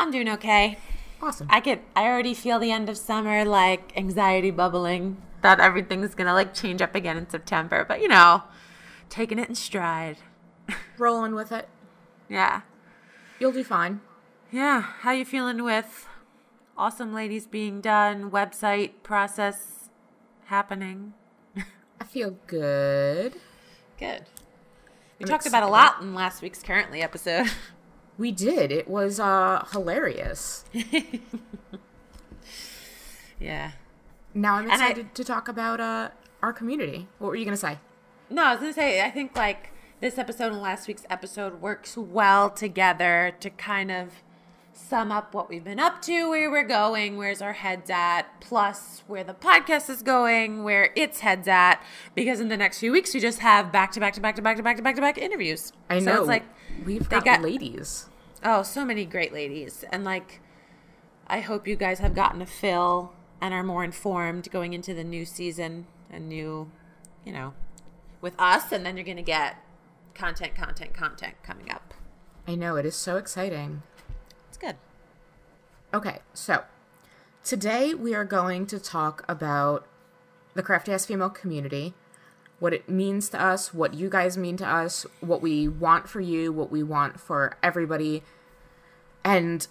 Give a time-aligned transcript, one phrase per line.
[0.00, 0.78] I'm doing okay.
[1.20, 1.46] Awesome.
[1.50, 6.26] I could I already feel the end of summer like anxiety bubbling that everything's going
[6.26, 8.44] to like change up again in September, but you know,
[9.10, 10.16] taking it in stride.
[10.98, 11.68] Rolling with it.
[12.30, 12.62] Yeah.
[13.38, 14.00] You'll do fine.
[14.50, 16.08] Yeah, how you feeling with
[16.78, 19.90] awesome ladies being done, website process
[20.46, 21.12] happening?
[22.00, 23.34] I feel good.
[23.98, 24.24] Good.
[25.18, 27.50] We I'm talked about a lot in last week's currently episode.
[28.20, 28.70] We did.
[28.70, 30.64] It was uh hilarious.
[33.40, 33.72] yeah.
[34.34, 36.10] Now I'm And I- excited to talk about uh
[36.42, 37.08] our community.
[37.18, 37.78] What were you gonna say?
[38.28, 41.96] No, I was gonna say I think like this episode and last week's episode works
[41.96, 44.08] well together to kind of
[44.72, 49.02] sum up what we've been up to, where we're going, where's our heads at, plus
[49.06, 51.82] where the podcast is going, where its heads at.
[52.14, 54.42] Because in the next few weeks we just have back to back to back to
[54.42, 55.72] back to back to back to back interviews.
[55.90, 56.18] I So know.
[56.20, 56.44] it's like
[56.84, 58.06] we've got, got- ladies.
[58.42, 59.84] Oh, so many great ladies.
[59.90, 60.40] And like,
[61.26, 65.04] I hope you guys have gotten a fill and are more informed going into the
[65.04, 66.70] new season and new,
[67.24, 67.54] you know,
[68.20, 68.72] with us.
[68.72, 69.56] And then you're going to get
[70.14, 71.94] content, content, content coming up.
[72.48, 73.82] I know it is so exciting.
[74.48, 74.76] It's good.
[75.92, 76.64] Okay, so
[77.44, 79.86] today we are going to talk about
[80.54, 81.94] the crafty ass female community,
[82.60, 86.20] what it means to us, what you guys mean to us, what we want for
[86.20, 88.22] you, what we want for everybody,
[89.24, 89.66] and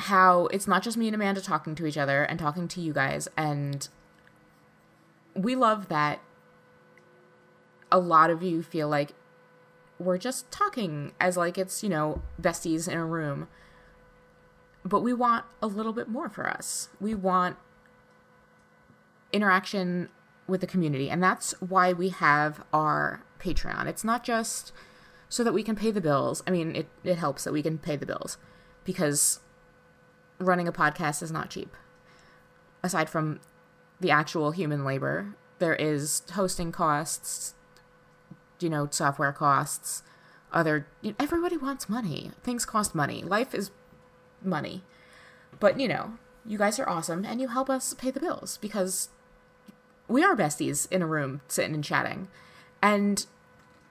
[0.00, 2.92] how it's not just me and Amanda talking to each other and talking to you
[2.92, 3.28] guys.
[3.36, 3.88] And
[5.34, 6.20] we love that
[7.90, 9.12] a lot of you feel like
[9.98, 13.48] we're just talking as like it's, you know, besties in a room
[14.86, 16.88] but we want a little bit more for us.
[17.00, 17.56] We want
[19.32, 20.08] interaction
[20.46, 23.86] with the community, and that's why we have our Patreon.
[23.86, 24.72] It's not just
[25.28, 26.42] so that we can pay the bills.
[26.46, 28.38] I mean, it, it helps that we can pay the bills
[28.84, 29.40] because
[30.38, 31.74] running a podcast is not cheap.
[32.82, 33.40] Aside from
[34.00, 37.54] the actual human labor, there is hosting costs,
[38.60, 40.02] you know, software costs,
[40.52, 40.86] other.
[41.00, 42.30] You know, everybody wants money.
[42.42, 43.22] Things cost money.
[43.22, 43.70] Life is
[44.42, 44.84] money.
[45.58, 49.08] But you know, you guys are awesome and you help us pay the bills because
[50.08, 52.28] we are besties in a room sitting and chatting.
[52.82, 53.26] And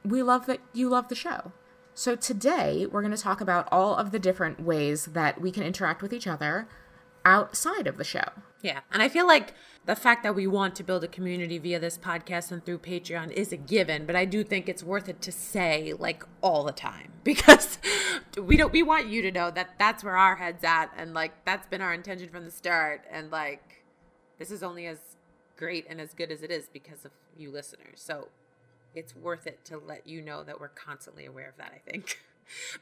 [0.04, 1.52] we love that you love the show.
[1.94, 5.64] So today we're going to talk about all of the different ways that we can
[5.64, 6.68] interact with each other
[7.24, 8.30] outside of the show.
[8.62, 8.82] Yeah.
[8.92, 9.54] And I feel like
[9.86, 13.32] the fact that we want to build a community via this podcast and through Patreon
[13.32, 16.72] is a given, but I do think it's worth it to say like all the
[16.72, 17.78] time because
[18.42, 21.46] we don't we want you to know that that's where our heads at and like
[21.46, 23.84] that's been our intention from the start and like
[24.38, 25.15] this is only as
[25.58, 27.96] great and as good as it is because of you listeners.
[27.96, 28.30] So
[28.94, 32.20] it's worth it to let you know that we're constantly aware of that, I think.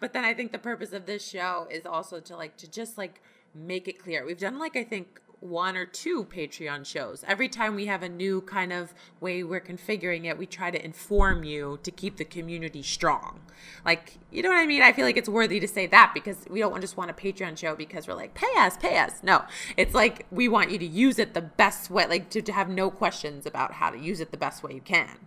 [0.01, 2.97] But then I think the purpose of this show is also to like to just
[2.97, 3.21] like
[3.55, 4.25] make it clear.
[4.25, 7.23] We've done like I think one or two Patreon shows.
[7.27, 10.83] Every time we have a new kind of way we're configuring it, we try to
[10.83, 13.41] inform you to keep the community strong.
[13.85, 14.81] Like, you know what I mean?
[14.81, 17.57] I feel like it's worthy to say that because we don't just want a Patreon
[17.57, 19.15] show because we're like, pay us, pay us.
[19.21, 19.43] No,
[19.75, 22.69] it's like we want you to use it the best way, like to, to have
[22.69, 25.17] no questions about how to use it the best way you can.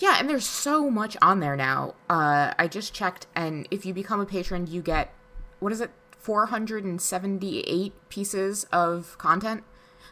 [0.00, 1.94] Yeah, and there's so much on there now.
[2.10, 5.14] Uh, I just checked, and if you become a patron, you get
[5.60, 9.64] what is it, 478 pieces of content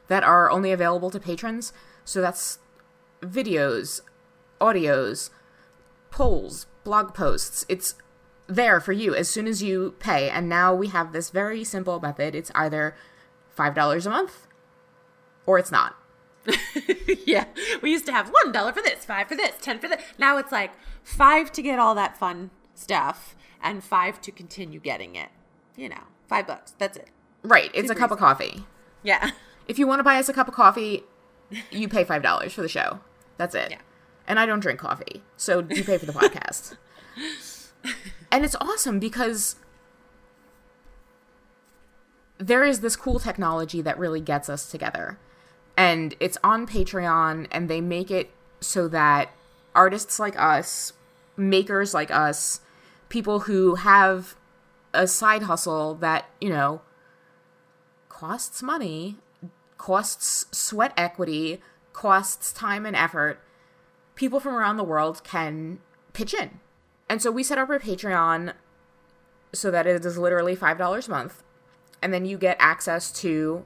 [0.09, 1.73] that are only available to patrons.
[2.05, 2.59] So that's
[3.21, 4.01] videos,
[4.61, 5.31] audios,
[6.11, 7.65] polls, blog posts.
[7.69, 7.95] It's
[8.49, 10.29] there for you as soon as you pay.
[10.29, 12.35] And now we have this very simple method.
[12.35, 12.97] It's either
[13.57, 14.49] $5 a month
[15.47, 15.97] or it's not.
[17.27, 17.45] yeah,
[17.83, 20.03] we used to have one dollar for this, five for this, ten for this.
[20.19, 25.17] Now it's like five to get all that fun stuff, and five to continue getting
[25.17, 25.29] it.
[25.77, 26.75] You know, five bucks.
[26.79, 27.09] That's it.
[27.43, 28.65] Right, it's a cup of coffee.
[29.03, 29.31] Yeah,
[29.71, 31.05] If you want to buy us a cup of coffee,
[31.71, 32.99] you pay five dollars for the show.
[33.37, 33.71] That's it.
[33.71, 33.79] Yeah.
[34.27, 36.77] And I don't drink coffee, so you pay for the podcast.
[38.33, 39.55] and it's awesome because
[42.39, 45.21] there is this cool technology that really gets us together.
[45.77, 49.31] And it's on Patreon, and they make it so that
[49.73, 50.95] artists like us,
[51.37, 52.61] makers like us,
[53.09, 54.35] people who have
[54.93, 56.83] a side hustle that, you know,
[58.09, 59.17] costs money,
[59.79, 61.61] costs sweat equity,
[61.93, 63.41] costs time and effort,
[64.15, 65.79] people from around the world can
[66.13, 66.61] pitch in.
[67.09, 68.53] And so we set up our Patreon
[69.53, 71.43] so that it is literally $5 a month.
[72.03, 73.65] And then you get access to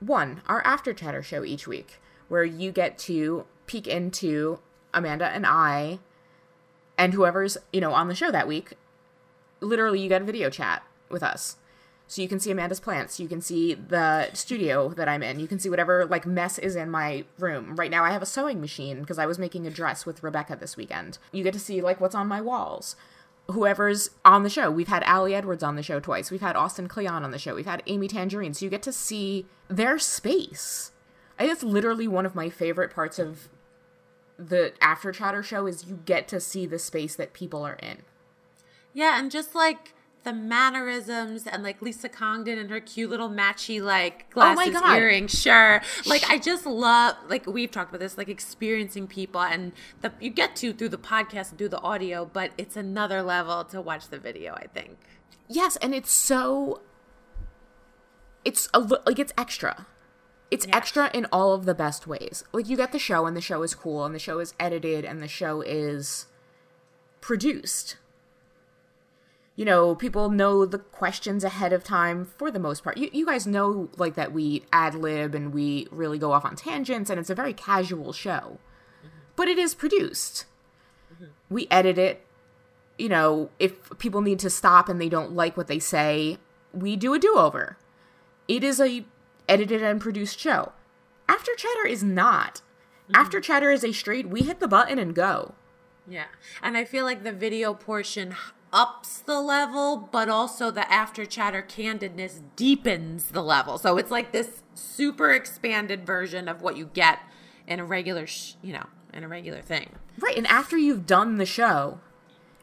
[0.00, 4.60] one, our After Chatter show each week, where you get to peek into
[4.92, 5.98] Amanda and I
[6.96, 8.74] and whoever's, you know, on the show that week.
[9.64, 11.56] Literally, you get a video chat with us.
[12.06, 13.18] So you can see Amanda's plants.
[13.18, 15.40] You can see the studio that I'm in.
[15.40, 17.76] You can see whatever like mess is in my room.
[17.76, 20.56] Right now I have a sewing machine because I was making a dress with Rebecca
[20.56, 21.18] this weekend.
[21.32, 22.94] You get to see like what's on my walls.
[23.50, 24.70] Whoever's on the show.
[24.70, 26.30] We've had Ali Edwards on the show twice.
[26.30, 27.54] We've had Austin Kleon on the show.
[27.54, 28.54] We've had Amy Tangerine.
[28.54, 30.92] So you get to see their space.
[31.38, 33.48] I think it's literally one of my favorite parts of
[34.38, 38.02] the after chatter show is you get to see the space that people are in.
[38.94, 39.92] Yeah, and just like
[40.22, 44.96] the mannerisms and like Lisa Congdon and her cute little matchy like Oh glasses, God.
[44.96, 45.82] earrings, sure.
[46.06, 50.30] Like I just love like we've talked about this, like experiencing people and the you
[50.30, 54.08] get to through the podcast and through the audio, but it's another level to watch
[54.08, 54.96] the video, I think.
[55.48, 56.80] Yes, and it's so
[58.44, 59.86] it's a li- like it's extra.
[60.50, 60.76] It's Yeah.
[60.76, 62.44] extra in all of the best ways.
[62.52, 65.04] Like you get the show and the show is cool and the show is edited
[65.04, 66.26] and the show is
[67.20, 67.96] produced.
[69.56, 72.98] You know, people know the questions ahead of time for the most part.
[72.98, 76.56] You, you guys know like that we ad lib and we really go off on
[76.56, 78.58] tangents and it's a very casual show.
[79.36, 80.46] But it is produced.
[81.48, 82.24] We edit it
[82.98, 86.38] you know, if people need to stop and they don't like what they say,
[86.72, 87.76] we do a do-over.
[88.46, 89.04] It is a
[89.48, 90.72] edited and produced show.
[91.28, 92.60] After Chatter is not.
[93.04, 93.16] Mm-hmm.
[93.16, 95.54] After Chatter is a straight we hit the button and go.
[96.06, 96.26] Yeah.
[96.62, 98.36] And I feel like the video portion
[98.74, 103.78] ups the level, but also the after chatter candidness deepens the level.
[103.78, 107.20] So it's like this super expanded version of what you get
[107.66, 109.90] in a regular, sh- you know, in a regular thing.
[110.18, 112.00] Right, and after you've done the show,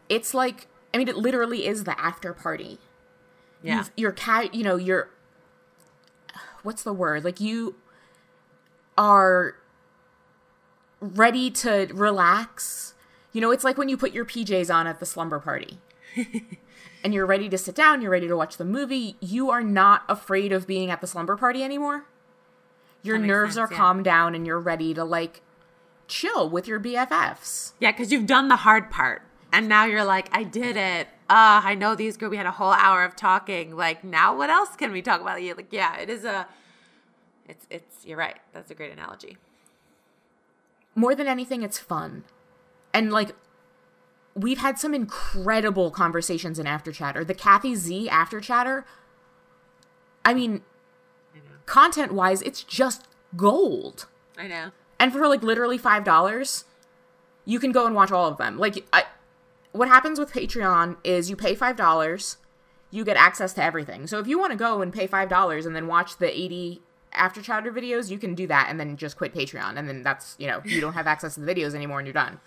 [0.10, 2.78] it's like I mean it literally is the after party.
[3.64, 3.78] Yeah.
[3.78, 5.10] You've, you're cat, you know, you're
[6.64, 7.24] what's the word?
[7.24, 7.76] Like you
[8.98, 9.56] are
[11.00, 12.96] ready to relax.
[13.32, 15.80] You know, it's like when you put your PJs on at the slumber party.
[17.04, 19.16] and you're ready to sit down, you're ready to watch the movie.
[19.20, 22.06] You are not afraid of being at the slumber party anymore.
[23.04, 23.78] Your nerves sense, are yeah.
[23.78, 25.42] calmed down and you're ready to like
[26.08, 27.72] chill with your BFFs.
[27.80, 29.24] Yeah, because you've done the hard part.
[29.54, 31.08] And now you're like, I did it.
[31.30, 32.32] Uh, I know these girls.
[32.32, 33.76] We had a whole hour of talking.
[33.76, 35.42] Like, now what else can we talk about?
[35.42, 36.48] Yeah, Like, yeah, it is a.
[37.48, 38.06] It's it's.
[38.06, 38.38] You're right.
[38.54, 39.38] That's a great analogy.
[40.96, 42.24] more than anything, it's fun.
[42.94, 43.32] And like,
[44.36, 47.24] we've had some incredible conversations in After Chatter.
[47.24, 48.86] The Kathy Z After Chatter,
[50.24, 50.62] I mean,
[51.66, 54.08] content wise, it's just gold.
[54.38, 54.72] I know.
[55.00, 56.64] And for like literally $5,
[57.46, 58.58] you can go and watch all of them.
[58.58, 59.06] Like, I,
[59.72, 62.38] what happens with Patreon is you pay $5,
[62.92, 64.06] you get access to everything.
[64.08, 66.82] So if you want to go and pay $5 and then watch the 80
[67.14, 69.78] after chatter videos, you can do that and then just quit Patreon.
[69.78, 72.14] And then that's, you know, you don't have access to the videos anymore and you're
[72.14, 72.40] done.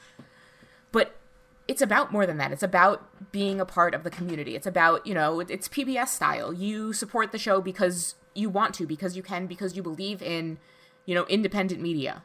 [1.66, 2.52] It's about more than that.
[2.52, 4.54] It's about being a part of the community.
[4.54, 6.52] It's about, you know, it's PBS style.
[6.52, 10.58] You support the show because you want to, because you can, because you believe in,
[11.06, 12.22] you know, independent media.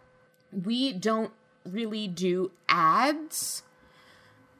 [0.51, 1.31] We don't
[1.65, 3.63] really do ads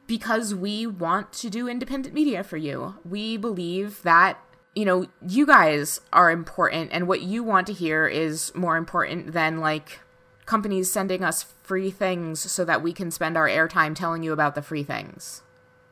[0.06, 2.96] because we want to do independent media for you.
[3.04, 4.38] We believe that,
[4.74, 9.32] you know, you guys are important and what you want to hear is more important
[9.32, 10.00] than like
[10.50, 14.56] companies sending us free things so that we can spend our airtime telling you about
[14.56, 15.44] the free things.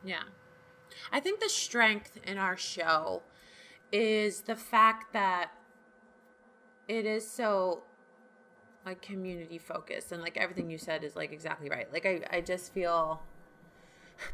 [0.03, 0.23] Yeah.
[1.13, 3.23] I think the strength in our show
[3.93, 5.51] is the fact that
[6.89, 7.83] it is so
[8.85, 11.91] like community focused and like everything you said is like exactly right.
[11.93, 13.23] Like I, I just feel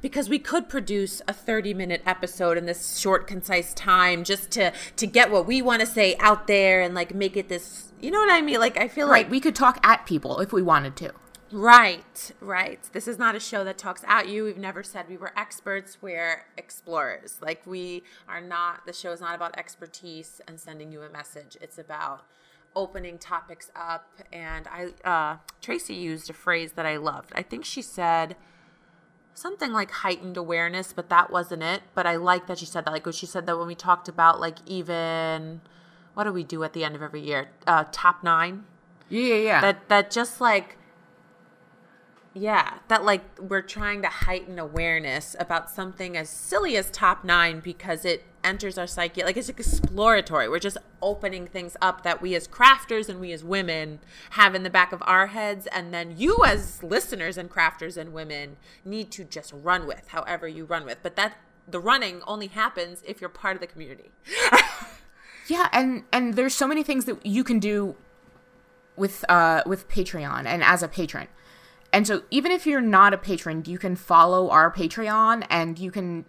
[0.01, 4.71] because we could produce a 30 minute episode in this short concise time just to
[4.95, 8.11] to get what we want to say out there and like make it this you
[8.11, 8.59] know what I mean?
[8.59, 11.11] Like I feel Right, like we could talk at people if we wanted to.
[11.51, 12.79] Right, right.
[12.91, 14.43] This is not a show that talks at you.
[14.43, 15.99] We've never said we were experts.
[16.01, 17.37] We're explorers.
[17.41, 18.85] Like we are not.
[18.85, 21.55] The show is not about expertise and sending you a message.
[21.61, 22.25] It's about
[22.75, 24.09] opening topics up.
[24.33, 27.31] And I, uh, Tracy used a phrase that I loved.
[27.35, 28.35] I think she said
[29.35, 31.83] something like heightened awareness, but that wasn't it.
[31.93, 32.91] But I like that she said that.
[32.91, 35.61] Like she said that when we talked about like even
[36.15, 37.49] what do we do at the end of every year?
[37.67, 38.63] Uh, top nine
[39.09, 39.61] Yeah, yeah, yeah.
[39.61, 40.77] that that just like
[42.33, 47.59] Yeah, that like we're trying to heighten awareness about something as silly as top nine
[47.59, 49.23] because it enters our psyche.
[49.23, 50.47] Like it's exploratory.
[50.47, 53.99] We're just opening things up that we as crafters and we as women
[54.31, 55.67] have in the back of our heads.
[55.71, 60.47] And then you as listeners and crafters and women need to just run with however
[60.47, 60.99] you run with.
[61.03, 61.37] But that
[61.67, 64.11] the running only happens if you're part of the community.
[65.47, 67.95] Yeah, and and there's so many things that you can do
[68.95, 71.27] with uh with Patreon and as a patron.
[71.93, 75.91] And so even if you're not a patron, you can follow our Patreon and you
[75.91, 76.25] can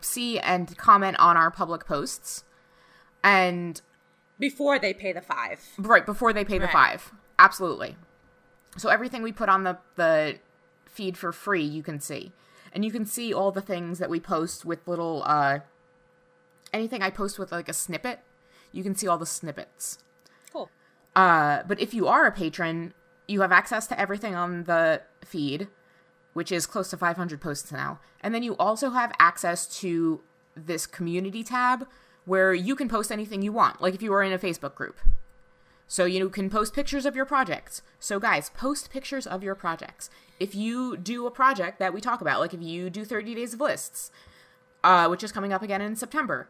[0.00, 2.44] see and comment on our public posts.
[3.24, 3.80] And
[4.38, 5.60] Before they pay the five.
[5.78, 7.00] right before they pay the Right.
[7.00, 7.12] 5.
[7.38, 7.96] Absolutely.
[8.76, 10.38] So everything we put on the the
[10.86, 12.32] feed for free, you can see.
[12.72, 15.60] And you can see all the things that we post with little uh
[16.72, 18.20] anything I post with like a snippet,
[18.72, 19.98] you can see all the snippets.
[20.52, 20.70] Cool.
[21.14, 22.94] Uh, but if you are a patron,
[23.28, 25.68] you have access to everything on the feed,
[26.32, 27.98] which is close to 500 posts now.
[28.20, 30.20] And then you also have access to
[30.56, 31.86] this community tab
[32.24, 34.98] where you can post anything you want, like if you were in a Facebook group.
[35.86, 37.82] So you can post pictures of your projects.
[37.98, 40.08] So guys, post pictures of your projects.
[40.40, 43.54] If you do a project that we talk about, like if you do 30 days
[43.54, 44.10] of lists,
[44.82, 46.48] uh, which is coming up again in September,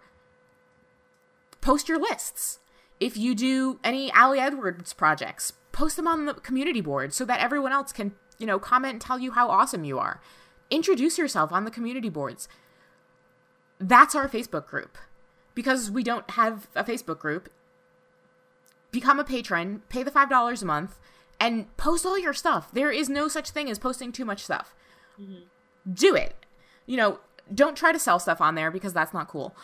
[1.60, 2.60] post your lists.
[3.00, 7.40] If you do any Ali Edwards projects, post them on the community board so that
[7.40, 10.20] everyone else can, you know, comment and tell you how awesome you are.
[10.68, 12.48] Introduce yourself on the community boards.
[13.78, 14.98] That's our Facebook group.
[15.54, 17.50] Because we don't have a Facebook group,
[18.90, 20.98] become a patron, pay the $5 a month,
[21.38, 22.72] and post all your stuff.
[22.72, 24.74] There is no such thing as posting too much stuff.
[25.20, 25.92] Mm-hmm.
[25.92, 26.34] Do it.
[26.86, 27.20] You know,
[27.54, 29.54] don't try to sell stuff on there because that's not cool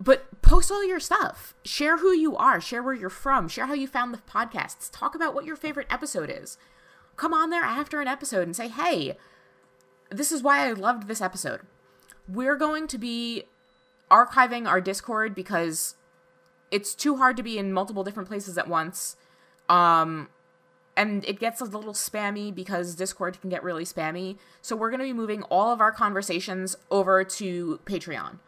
[0.00, 1.54] but post all your stuff.
[1.64, 4.90] Share who you are, share where you're from, share how you found the podcasts.
[4.92, 6.58] Talk about what your favorite episode is.
[7.16, 9.16] Come on there after an episode and say, "Hey,
[10.10, 11.60] this is why I loved this episode."
[12.28, 13.44] We're going to be
[14.10, 15.94] archiving our Discord because
[16.70, 19.16] it's too hard to be in multiple different places at once.
[19.68, 20.28] Um
[20.96, 24.36] and it gets a little spammy because Discord can get really spammy.
[24.62, 28.38] So we're going to be moving all of our conversations over to Patreon.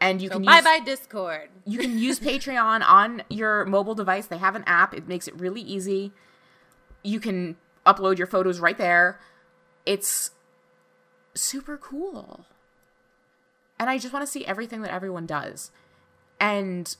[0.00, 1.50] And you So can bye use bye Discord.
[1.64, 4.26] you can use Patreon on your mobile device.
[4.26, 4.92] They have an app.
[4.92, 6.12] It makes it really easy.
[7.04, 7.56] You can
[7.86, 9.20] upload your photos right there.
[9.86, 10.30] It's
[11.34, 12.46] super cool.
[13.78, 15.70] And I just want to see everything that everyone does.
[16.40, 16.94] And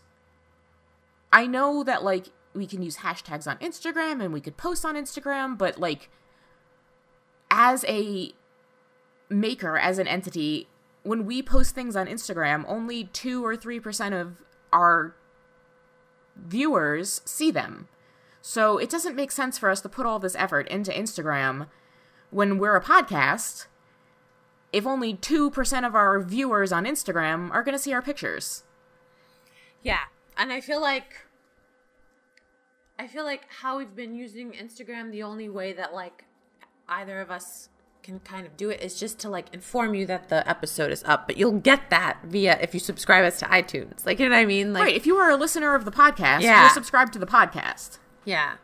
[1.32, 4.94] I know that like we can use hashtags on Instagram and we could post on
[4.94, 6.10] Instagram, but like
[7.50, 8.32] as a
[9.28, 10.68] maker, as an entity,
[11.02, 15.14] when we post things on Instagram, only 2 or 3% of our
[16.36, 17.88] viewers see them.
[18.46, 21.66] So it doesn't make sense for us to put all this effort into Instagram
[22.30, 23.68] when we're a podcast
[24.70, 28.64] if only 2% of our viewers on Instagram are going to see our pictures.
[29.82, 30.00] Yeah.
[30.36, 31.24] And I feel like
[32.98, 36.24] I feel like how we've been using Instagram the only way that like
[36.86, 37.70] either of us
[38.02, 41.02] can kind of do it is just to like inform you that the episode is
[41.04, 44.04] up, but you'll get that via if you subscribe us to iTunes.
[44.04, 44.74] Like you know what I mean?
[44.74, 46.60] Like right, if you are a listener of the podcast, Yeah.
[46.60, 48.00] you're subscribed to the podcast.
[48.24, 48.54] Yeah.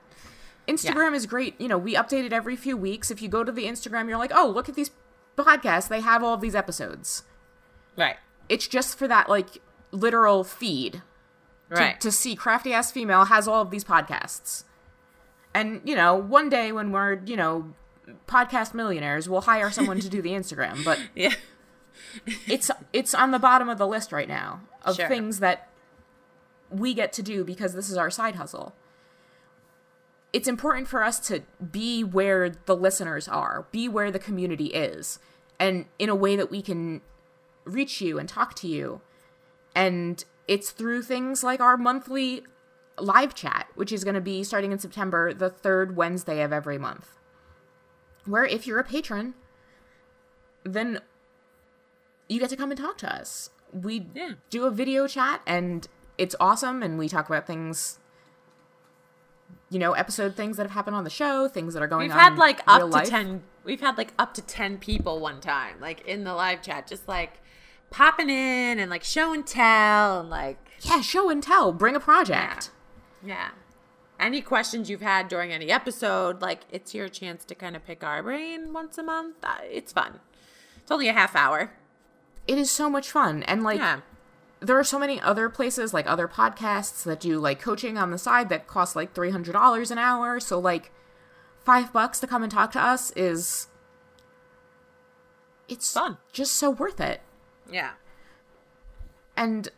[0.68, 1.60] Instagram is great.
[1.60, 3.10] You know, we update it every few weeks.
[3.10, 4.90] If you go to the Instagram, you're like, oh, look at these
[5.36, 5.88] podcasts.
[5.88, 7.24] They have all of these episodes.
[7.96, 8.16] Right.
[8.48, 9.58] It's just for that, like,
[9.90, 10.92] literal feed.
[10.94, 11.02] to-
[11.76, 12.00] Right.
[12.00, 14.64] To, see Crafty Ass Female has all of these podcasts.
[15.54, 17.74] And, you know, one day when we're, you know,
[18.28, 20.84] podcast millionaires, we'll hire someone to do the Instagram.
[20.84, 21.34] But yeah.
[22.46, 25.08] it's it's on the bottom of the list right now of Sure.
[25.08, 25.68] things that
[26.70, 28.74] we get to do because this is our side hustle.
[30.32, 35.18] It's important for us to be where the listeners are, be where the community is,
[35.58, 37.00] and in a way that we can
[37.64, 39.00] reach you and talk to you.
[39.74, 42.42] And it's through things like our monthly
[42.98, 46.78] live chat, which is going to be starting in September, the third Wednesday of every
[46.78, 47.18] month.
[48.24, 49.34] Where if you're a patron,
[50.64, 51.00] then
[52.28, 53.50] you get to come and talk to us.
[53.72, 54.32] We Yeah.
[54.50, 55.86] do a video chat and
[56.18, 57.99] it's awesome and we talk about things
[59.70, 62.12] you know, episode things that have happened on the show, things that are going We've
[62.12, 62.18] on.
[62.18, 63.08] had like up to life.
[63.08, 66.86] 10 we've had like up to 10 people one time like in the live chat
[66.86, 67.40] just like
[67.90, 71.72] popping in and like show and tell and like Yeah, show and tell.
[71.72, 72.70] Bring a project.
[73.24, 73.50] yeah
[74.18, 78.02] any questions you've had during any episode like it's your chance to kind of pick
[78.02, 80.20] our brain once a month Uh, it's fun
[80.78, 81.72] it's only a half hour
[82.46, 83.42] It is so much fun.
[83.44, 84.00] And like yeah
[84.60, 88.18] there are so many other places like other podcasts that do like coaching on the
[88.18, 90.92] side that cost like $300 an hour so like
[91.64, 93.68] five bucks to come and talk to us is
[95.68, 96.18] it's Fun.
[96.32, 97.20] just so worth it.
[97.70, 97.92] Yeah.
[99.36, 99.68] And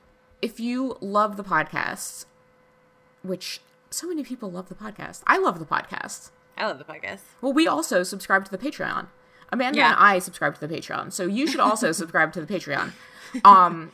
[0.41, 2.25] if you love the podcast,
[3.23, 3.61] which
[3.91, 6.31] so many people love the podcast, I love the podcast.
[6.57, 7.21] I love the podcast.
[7.41, 9.09] Well, we also subscribe to the Patreon.
[9.51, 9.89] Amanda Yeah.
[9.93, 12.93] and I subscribe to the Patreon, so you should also subscribe to the Patreon.
[13.47, 13.93] Um,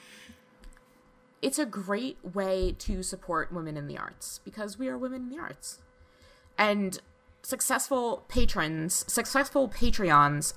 [1.40, 5.28] it's a great way to support women in the arts because we are women in
[5.28, 5.78] the arts,
[6.56, 7.00] and
[7.42, 10.54] successful patrons, successful Patreons,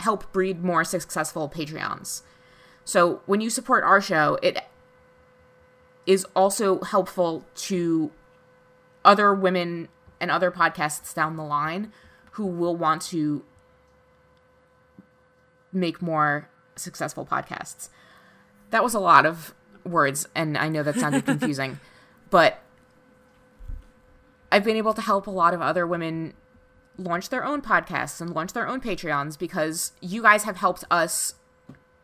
[0.00, 2.22] help breed more successful Patreons.
[2.84, 4.58] So when you support our show, it
[6.06, 8.10] is also helpful to
[9.04, 9.88] other women
[10.20, 11.92] and other podcasts down the line
[12.32, 13.44] who will want to
[15.72, 17.90] make more successful podcasts.
[18.70, 19.54] That was a lot of
[19.90, 21.80] words, and I know that sounded confusing,
[22.30, 22.62] but
[24.52, 26.34] I've been able to help a lot of other women
[26.96, 31.34] launch their own podcasts and launch their own Patreons because you guys have helped us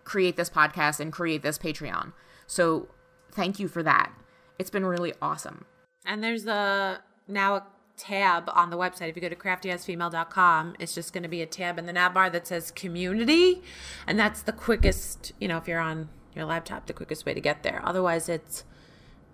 [0.04, 2.12] create this podcast and create this Patreon.
[2.46, 2.88] So
[3.32, 4.12] thank you for that.
[4.58, 5.66] It's been really awesome.
[6.04, 7.66] And there's a now a
[7.96, 9.08] tab on the website.
[9.08, 12.14] If you go to craftyasfemale.com, it's just going to be a tab in the nav
[12.14, 13.62] bar that says community.
[14.06, 17.40] And that's the quickest, you know, if you're on your laptop, the quickest way to
[17.40, 17.80] get there.
[17.84, 18.64] Otherwise, it's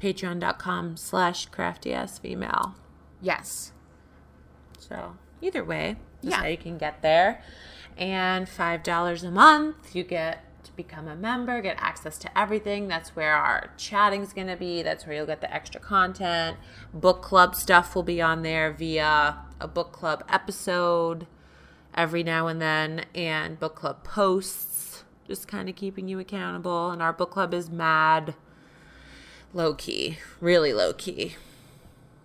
[0.00, 2.75] patreon.com slash craftyasfemale.
[3.21, 3.73] Yes.
[4.78, 6.40] So either way, that's Yeah.
[6.40, 7.42] how you can get there.
[7.97, 12.88] And five dollars a month, you get to become a member, get access to everything.
[12.88, 14.82] That's where our chatting's gonna be.
[14.82, 16.56] That's where you'll get the extra content.
[16.94, 21.26] Book club stuff will be on there via a book club episode
[21.94, 24.72] every now and then, and book club posts,
[25.26, 26.91] just kind of keeping you accountable.
[26.91, 28.35] And our book club is mad
[29.55, 31.37] low key, really low key.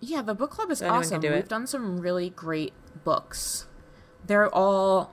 [0.00, 1.20] Yeah, the book club is can awesome.
[1.20, 1.32] do.
[1.32, 2.72] We've done some really great
[3.04, 3.66] books.
[4.24, 5.12] They're all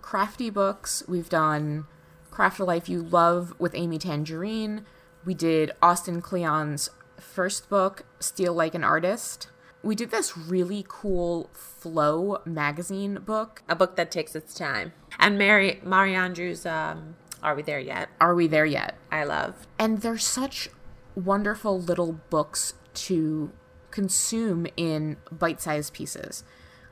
[0.00, 1.02] crafty books.
[1.06, 1.86] We've done
[2.30, 4.86] Craft a Life You Love with Amy Tangerine.
[5.24, 6.88] We did Austin Kleon's
[7.20, 9.48] first book, Steal Like an Artist.
[9.82, 13.62] We did this really cool Flow magazine book.
[13.68, 14.92] a book that takes its time.
[15.18, 18.08] And Mary Mari Andrews, um, Are We There Yet?
[18.20, 18.96] Are we there yet?
[19.10, 19.66] I love.
[19.78, 20.68] and they're such
[21.14, 23.50] wonderful little books to
[23.90, 26.44] consume in bite-sized pieces.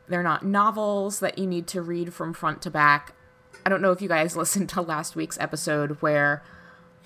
[0.09, 3.15] They're not novels that you need to read from front to back.
[3.65, 6.43] I don't know if you guys listened to last week's episode where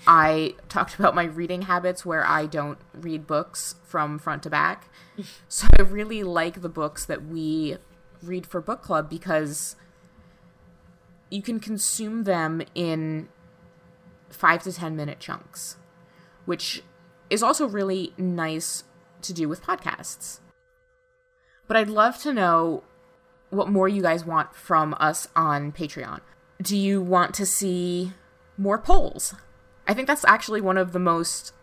[0.07, 4.89] I talked about my reading habits where I don't read books from front to back.
[5.47, 7.77] So I really like the books that we
[8.21, 9.77] read for book club because
[11.29, 13.29] you can consume them in
[14.29, 15.77] 5 to 10 minute chunks
[16.45, 16.83] which
[17.29, 18.83] is also really nice
[19.21, 20.39] to do with podcasts.
[21.67, 22.83] But I'd love to know
[23.49, 26.21] what more you guys want from us on Patreon.
[26.61, 28.13] Do you want to see
[28.57, 29.33] more polls?
[29.87, 31.53] I think that's actually one of the most.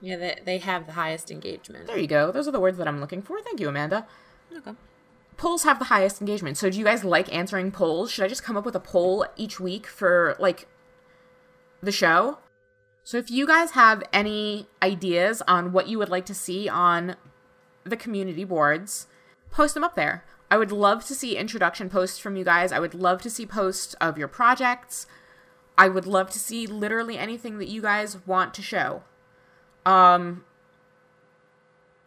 [0.00, 1.86] Yeah, they, they have the highest engagement.
[1.86, 2.32] There you go.
[2.32, 3.40] Those are the words that I'm looking for.
[3.40, 4.06] Thank you, Amanda.
[4.56, 4.72] Okay.
[5.36, 6.56] Polls have the highest engagement.
[6.56, 8.10] So do you guys like answering polls?
[8.10, 10.68] Should I just come up with a poll each week for like
[11.82, 12.38] the show?
[13.04, 17.16] So if you guys have any ideas on what you would like to see on
[17.84, 19.06] the community boards,
[19.50, 20.24] post them up there.
[20.50, 22.72] I would love to see introduction posts from you guys.
[22.72, 25.06] I would love to see posts of your projects.
[25.78, 29.02] I would love to see literally anything that you guys want to show.
[29.86, 30.44] Um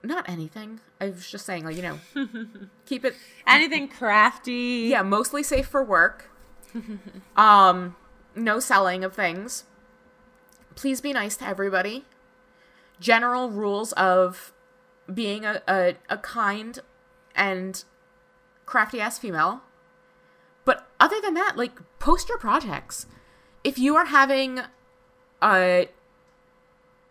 [0.03, 0.81] not anything.
[0.99, 1.99] I was just saying like, you know,
[2.85, 3.15] keep it
[3.47, 4.87] Anything crafty.
[4.91, 6.29] yeah, mostly safe for work.
[7.37, 7.95] um,
[8.35, 9.63] no selling of things.
[10.75, 12.03] Please be nice to everybody.
[12.99, 14.51] General rules of
[15.13, 16.79] being a, a, a kind
[17.35, 17.83] and
[18.65, 19.61] crafty ass female.
[20.65, 23.05] But other than that, like, post your projects.
[23.63, 24.59] If you are having
[25.41, 25.87] a,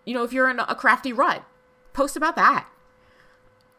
[0.05, 1.45] you know, if you're in a crafty rut,
[1.93, 2.67] post about that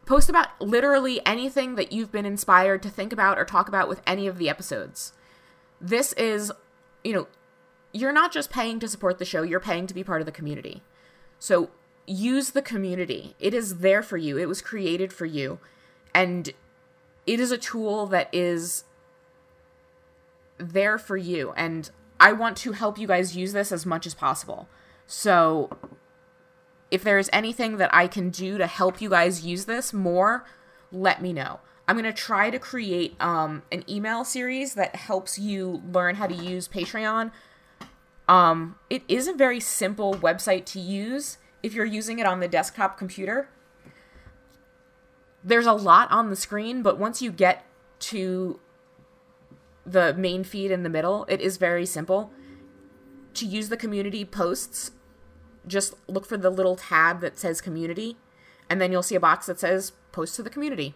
[0.06, 4.02] post about literally anything that you've been inspired to think about or talk about with
[4.06, 5.12] any of the episodes.
[5.80, 6.52] This is,
[7.02, 7.26] you know,
[7.92, 10.32] you're not just paying to support the show, you're paying to be part of the
[10.32, 10.82] community.
[11.38, 11.70] So
[12.06, 13.34] use the community.
[13.38, 15.58] It is there for you, it was created for you.
[16.14, 16.52] And
[17.26, 18.84] it is a tool that is
[20.58, 21.52] there for you.
[21.56, 24.68] And I want to help you guys use this as much as possible.
[25.06, 25.70] So
[26.90, 30.44] if there is anything that I can do to help you guys use this more,
[30.92, 31.60] let me know.
[31.86, 36.26] I'm going to try to create um, an email series that helps you learn how
[36.26, 37.30] to use Patreon.
[38.26, 42.48] Um, it is a very simple website to use if you're using it on the
[42.48, 43.48] desktop computer.
[45.42, 47.66] There's a lot on the screen, but once you get
[48.00, 48.60] to
[49.86, 52.32] the main feed in the middle, it is very simple.
[53.34, 54.92] To use the community posts,
[55.66, 58.16] just look for the little tab that says community,
[58.70, 60.94] and then you'll see a box that says post to the community.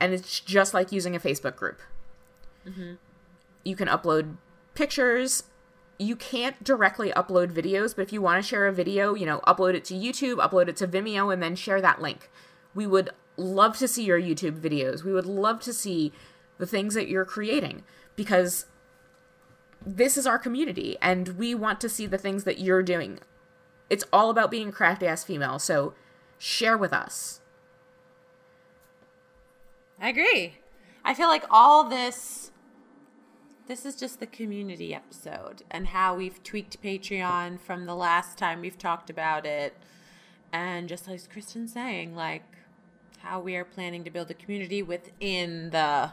[0.00, 1.80] And it's just like using a Facebook group.
[2.66, 2.94] Mm-hmm.
[3.64, 4.36] You can upload
[4.74, 5.44] pictures.
[5.98, 9.40] You can't directly upload videos, but if you want to share a video, you know,
[9.46, 12.30] upload it to YouTube, upload it to Vimeo, and then share that link.
[12.74, 15.04] We would love to see your YouTube videos.
[15.04, 16.12] We would love to see
[16.58, 17.84] the things that you're creating
[18.16, 18.66] because
[19.84, 23.18] this is our community and we want to see the things that you're doing.
[23.90, 25.94] It's all about being crafty ass female, so
[26.38, 27.40] share with us.
[30.00, 30.56] I agree.
[31.04, 32.50] I feel like all this
[33.68, 38.60] this is just the community episode and how we've tweaked Patreon from the last time
[38.60, 39.74] we've talked about it.
[40.52, 42.42] And just like Kristen saying, like
[43.20, 46.10] how we are planning to build a community within the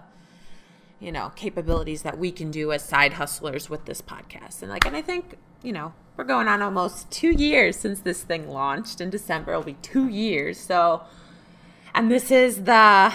[0.99, 4.61] you know, capabilities that we can do as side hustlers with this podcast.
[4.61, 8.23] And like and I think, you know, we're going on almost 2 years since this
[8.23, 9.51] thing launched in December.
[9.51, 10.59] It'll be 2 years.
[10.59, 11.03] So
[11.93, 13.13] and this is the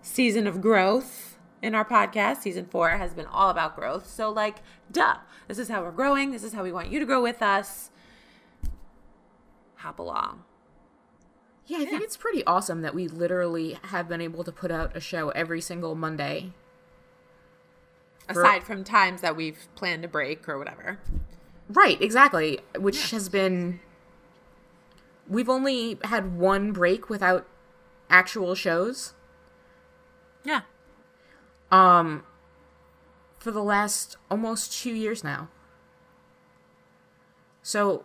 [0.00, 2.38] season of growth in our podcast.
[2.38, 4.06] Season four has been all about growth.
[4.08, 4.56] So, like,
[4.90, 6.32] duh, this is how we're growing.
[6.32, 7.90] This is how we want you to grow with us.
[9.76, 10.44] Hop along.
[11.66, 14.96] Yeah, I think it's pretty awesome that we literally have been able to put out
[14.96, 16.52] a show every single Monday.
[18.32, 20.98] For- Aside from times that we've planned a break or whatever.
[21.68, 22.60] Right, exactly.
[22.76, 23.80] Which has been.
[25.28, 27.46] We've only had one break without
[28.10, 29.14] actual shows
[30.44, 30.62] Yeah.
[31.70, 32.24] um,
[33.38, 35.48] for the last almost two years now.
[37.62, 38.04] So,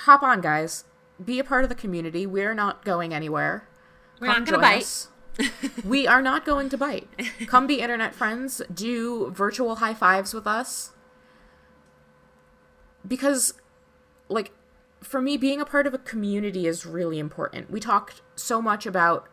[0.00, 0.84] hop on, guys.
[1.22, 2.26] Be a part of the community.
[2.26, 3.68] We're not going anywhere.
[4.20, 4.82] We're Come not gonna bite.
[4.82, 5.08] us.
[5.84, 7.08] we are not going to bite.
[7.46, 8.60] Come be internet friends.
[8.72, 10.92] Do virtual high fives with us.
[13.06, 13.54] Because,
[14.28, 14.52] like,
[15.02, 17.70] for me, being a part of a community is really important.
[17.70, 19.28] We talked so much about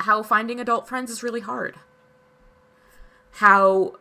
[0.00, 1.76] how finding adult friends is really hard.
[3.32, 3.94] How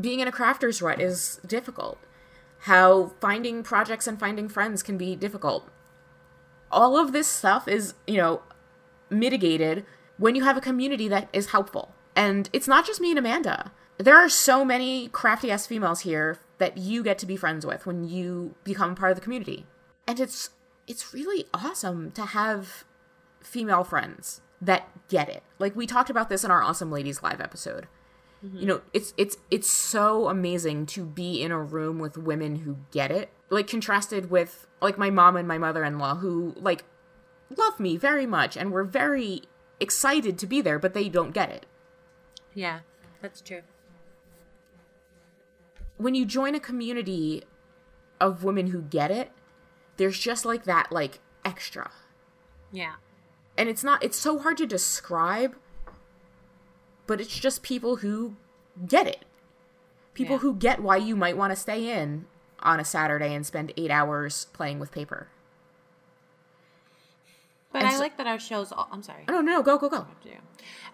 [0.00, 1.98] being in a crafter's rut is difficult.
[2.60, 5.68] How finding projects and finding friends can be difficult.
[6.70, 8.42] All of this stuff is, you know,
[9.10, 9.86] mitigated
[10.18, 11.94] when you have a community that is helpful.
[12.14, 13.72] And it's not just me and Amanda.
[13.96, 17.86] There are so many crafty ass females here that you get to be friends with
[17.86, 19.66] when you become part of the community.
[20.06, 20.50] And it's
[20.86, 22.84] it's really awesome to have
[23.42, 25.42] female friends that get it.
[25.58, 27.86] Like we talked about this in our Awesome Ladies live episode.
[28.40, 32.76] You know, it's it's it's so amazing to be in a room with women who
[32.92, 33.30] get it.
[33.50, 36.84] Like contrasted with like my mom and my mother-in-law who like
[37.56, 39.42] love me very much and were very
[39.80, 41.66] excited to be there, but they don't get it.
[42.54, 42.80] Yeah,
[43.20, 43.62] that's true.
[45.96, 47.42] When you join a community
[48.20, 49.32] of women who get it,
[49.96, 51.90] there's just like that like extra.
[52.70, 52.94] Yeah.
[53.56, 55.56] and it's not it's so hard to describe
[57.08, 58.36] but it's just people who
[58.86, 59.24] get it
[60.14, 60.40] people Yeah.
[60.40, 62.26] who get why you might want to stay in
[62.60, 65.26] on a saturday and spend eight hours playing with paper
[67.72, 68.72] But And I so- like that our shows.
[68.72, 69.24] All, I'm sorry.
[69.28, 70.06] oh no no go go go.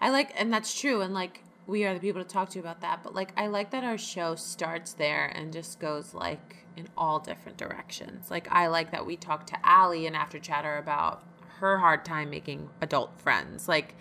[0.01, 2.81] I like, and that's true, and like we are the people to talk to about
[2.81, 3.01] that.
[3.01, 7.19] But like, I like that our show starts there and just goes like in all
[7.19, 8.29] different directions.
[8.29, 11.23] Like, I like that we talk to Ali and After Chatter about
[11.59, 13.67] her hard time making adult friends.
[13.69, 13.95] Like,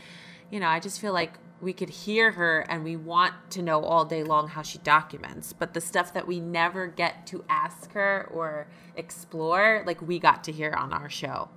[0.50, 3.82] you know, I just feel like we could hear her and we want to know
[3.82, 7.92] all day long how she documents, but the stuff that we never get to ask
[7.92, 11.48] her or explore, like we got to hear on our show.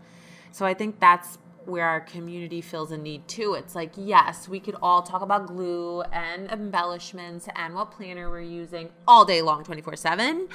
[0.51, 3.53] So I think that's where our community feels a need too.
[3.53, 8.41] It's like, yes, we could all talk about glue and embellishments and what planner we're
[8.41, 10.47] using all day long, 24 7.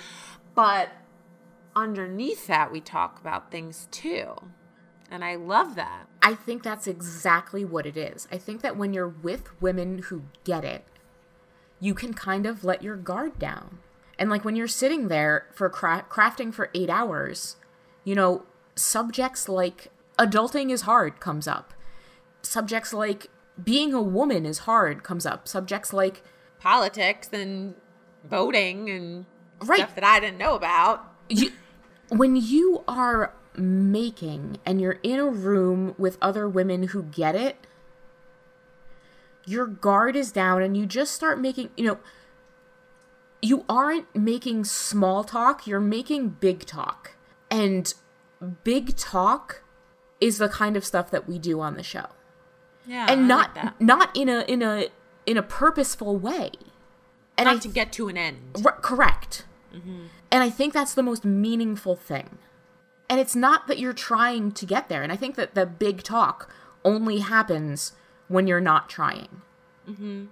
[0.54, 0.88] But
[1.76, 4.34] underneath that, we talk about things too.
[5.10, 6.06] And I love that.
[6.22, 10.22] I think that's exactly what it is i think that when you're with women who
[10.44, 10.85] get it
[11.80, 13.78] you can kind of let your guard down
[14.18, 17.56] and like when you're sitting there for cra- crafting for eight hours
[18.04, 21.74] you know subjects like adulting is hard comes up
[22.42, 23.28] subjects like
[23.62, 26.22] being a woman is hard comes up subjects like
[26.61, 27.74] Politics and
[28.22, 29.26] voting and
[29.64, 29.78] Right.
[29.80, 31.04] stuff that I didn't know about.
[31.28, 31.50] you,
[32.08, 37.66] when you are making and you're in a room with other women who get it
[39.44, 41.98] your guard is down and you just start making you know
[43.40, 47.16] you aren't making small talk you're making big talk
[47.50, 47.94] and
[48.64, 49.62] big talk
[50.20, 52.06] is the kind of stuff that we do on the show
[52.86, 54.86] Yeah, and I not like not in a in a
[55.26, 56.52] in a purposeful way.
[57.38, 58.60] And Not I to get to an end.
[58.64, 59.46] R- correct.
[59.74, 60.02] Mm-hmm.
[60.30, 62.38] And I think that's the most meaningful thing.
[63.12, 65.03] And it's not that you're trying to get there.
[65.03, 66.51] And I think that the big talk
[66.83, 67.92] only happens
[68.29, 69.42] when you're not trying.
[69.87, 70.29] Mm-hmm.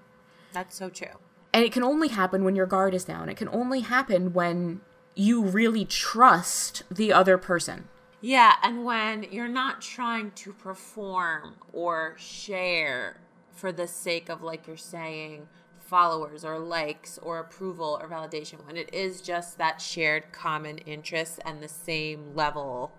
[0.55, 1.19] That's so true.
[1.53, 3.29] And it can only happen when your guard is down.
[3.29, 4.81] It can only happen when
[5.15, 7.89] you really trust the other person.
[8.23, 13.21] Yeah, and when you're not trying to perform or share
[13.53, 15.49] for the sake of, like you're saying,
[15.91, 21.41] followers or likes or approval or validation, when it is just that shared common interest
[21.45, 22.93] and the same level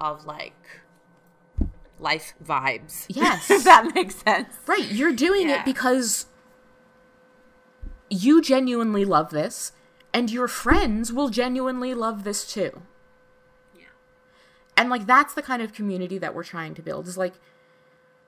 [0.00, 0.54] of like
[1.98, 3.06] life vibes.
[3.14, 3.50] Yes.
[3.50, 4.54] if that makes sense.
[4.66, 4.90] Right.
[4.90, 5.60] You're doing Yeah.
[5.60, 6.26] it because
[8.10, 9.72] you genuinely love this,
[10.12, 12.82] and your friends will genuinely love this too.
[13.74, 13.86] Yeah.
[14.76, 17.08] And like that's the kind of community that we're trying to build.
[17.08, 17.34] Is like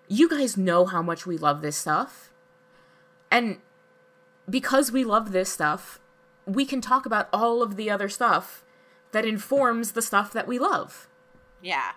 [0.08, 2.30] you guys know how much we love this stuff.
[3.30, 3.58] And
[4.48, 6.00] because we love this stuff,
[6.46, 8.64] we can talk about all of the other stuff
[9.12, 11.08] that informs the stuff that we love.
[11.62, 11.92] Yeah.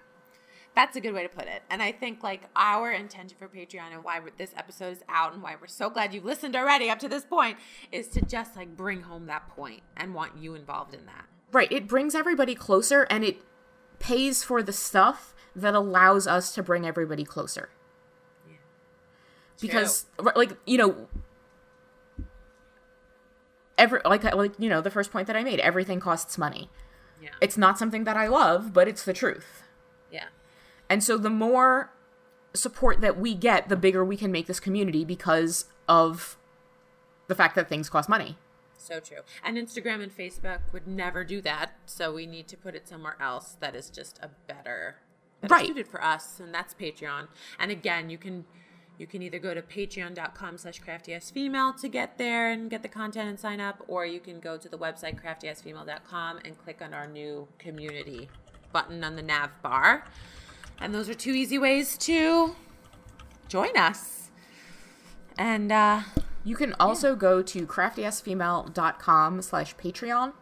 [0.75, 1.63] That's a good way to put it.
[1.69, 5.41] And I think like our intention for Patreon and why this episode is out and
[5.41, 7.57] why we're so glad you've listened already up to this point
[7.91, 11.25] is to just like bring home that point and want you involved in that.
[11.51, 13.41] Right, it brings everybody closer and it
[13.97, 17.69] pays for the stuff that allows us to bring everybody closer.
[18.47, 18.55] Yeah.
[19.59, 21.07] Because r- like, you know,
[23.79, 26.69] every like like you know, the first point that I made, everything costs money.
[27.21, 27.29] Yeah.
[27.41, 29.63] It's not something that I love, but it's the truth.
[30.11, 30.25] yeah.
[30.89, 31.91] And so the more
[32.53, 36.37] support that we get, the bigger we can make this community because of
[37.27, 38.37] the fact that things cost money.
[38.77, 39.19] So true.
[39.43, 41.73] And Instagram and Facebook would never do that.
[41.85, 44.95] So we need to put it somewhere else that is just a better,
[45.47, 45.67] Right.
[45.67, 46.39] suited for us.
[46.39, 47.27] And that's Patreon.
[47.59, 48.45] And again, you can
[48.99, 53.29] you can either go to patreon.com slash craftyasfemale to get there and get the content
[53.29, 57.07] and sign up, or you can go to the website craftyasfemale.com and click on our
[57.07, 58.29] new community
[58.73, 60.05] button on the nav bar.
[60.79, 62.55] And those are two easy ways to
[63.47, 64.29] join us.
[65.37, 66.01] And uh
[66.43, 70.33] You can also go to craftyasfemale.com slash Patreon.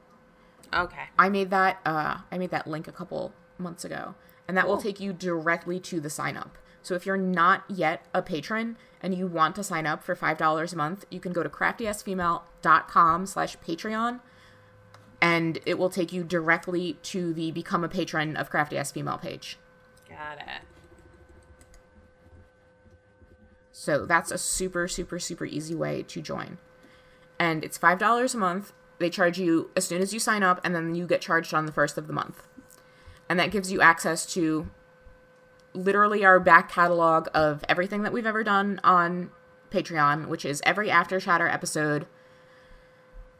[0.74, 1.04] okay.
[1.17, 4.15] I made that uh I made that link a couple months ago.
[4.48, 6.58] And that will take you directly to the sign up.
[6.88, 10.38] So if you're not yet a patron and you want to sign up for five
[10.38, 14.21] dollars a month, you can go to craftyasfemale.com slash Patreon
[15.21, 19.17] and it will take you directly to the become a patron of Crafty Ass Female
[19.17, 19.60] page.
[20.08, 20.62] Got it.
[23.73, 26.58] So that's a super, super, super easy way to join.
[27.38, 28.71] And it's $5 a month.
[29.00, 31.65] They charge you as soon as you sign up, and then you get charged on
[31.65, 32.43] the first of the month.
[33.28, 34.69] And that gives you access to
[35.77, 39.31] literally our back catalog of everything that we've ever done on
[39.71, 42.07] Patreon, which is every After Chatter episode.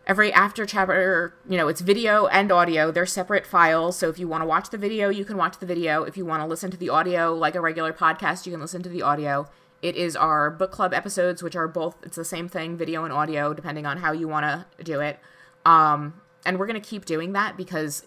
[0.06, 2.92] Every after chatter, you know, it's video and audio.
[2.92, 3.98] They're separate files.
[3.98, 6.04] So if you want to watch the video, you can watch the video.
[6.04, 8.82] If you want to listen to the audio like a regular podcast, you can listen
[8.84, 9.50] to the audio.
[9.82, 13.12] It is our book club episodes, which are both, it's the same thing, video and
[13.12, 15.20] audio, depending on how you want to do it.
[15.66, 18.06] Um, and we're going to keep doing that because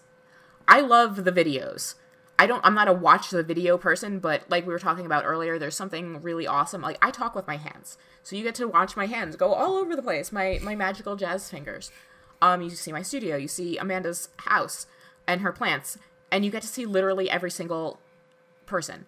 [0.67, 1.93] I love the videos.
[2.41, 5.25] I don't, I'm not a watch the video person, but like we were talking about
[5.27, 6.81] earlier, there's something really awesome.
[6.81, 7.99] Like I talk with my hands.
[8.23, 11.15] So you get to watch my hands go all over the place, my, my magical
[11.15, 11.91] jazz fingers.
[12.41, 14.87] Um, you see my studio, you see Amanda's house
[15.27, 15.99] and her plants,
[16.31, 17.99] and you get to see literally every single
[18.65, 19.05] person.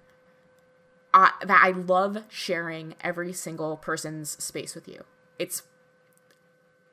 [1.12, 5.06] I, that I love sharing every single person's space with you.
[5.40, 5.64] It's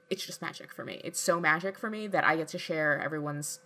[0.09, 1.03] it's just magic for me.
[1.05, 3.61] It's so magic for me that I get to share everyone's